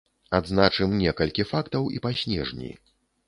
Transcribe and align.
Адзначым 0.37 0.95
некалькі 1.01 1.45
фактаў 1.51 1.83
і 1.97 2.01
па 2.05 2.13
снежні. 2.21 2.73